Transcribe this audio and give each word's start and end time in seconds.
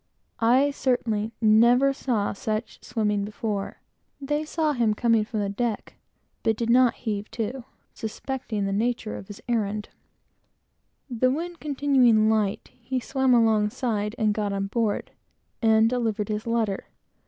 I 0.39 0.71
certainly 0.71 1.31
never 1.41 1.93
saw 1.93 2.33
such 2.33 2.83
swimming 2.83 3.23
before. 3.23 3.77
They 4.19 4.45
saw 4.45 4.73
him 4.73 4.95
coming 4.95 5.23
from 5.23 5.41
the 5.41 5.47
deck, 5.49 5.93
but 6.41 6.57
did 6.57 6.71
not 6.71 6.95
heave 7.05 7.29
to, 7.37 7.65
suspecting 7.93 8.65
the 8.65 8.73
nature 8.73 9.15
of 9.15 9.27
his 9.27 9.43
errand; 9.47 9.89
yet, 11.07 11.19
the 11.21 11.29
wind 11.29 11.59
continuing 11.59 12.31
light, 12.31 12.71
he 12.73 12.99
swam 12.99 13.35
alongside 13.35 14.15
and 14.17 14.33
got 14.33 14.51
on 14.51 14.65
board, 14.65 15.11
and 15.61 15.87
delivered 15.87 16.29
his 16.29 16.47
letter. 16.47 16.87